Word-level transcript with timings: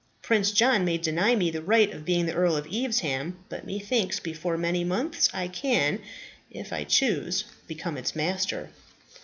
Prince 0.23 0.49
John 0.51 0.83
may 0.83 0.97
deny 0.97 1.35
me 1.35 1.51
the 1.51 1.61
right 1.61 1.91
of 1.93 2.05
being 2.05 2.25
the 2.25 2.33
Earl 2.33 2.55
of 2.57 2.65
Evesham; 2.73 3.37
but 3.49 3.67
methinks 3.67 4.19
before 4.19 4.57
many 4.57 4.83
months 4.83 5.29
I 5.31 5.47
can, 5.47 5.99
if 6.49 6.73
I 6.73 6.85
choose, 6.85 7.43
become 7.67 7.97
its 7.97 8.15
master." 8.15 8.71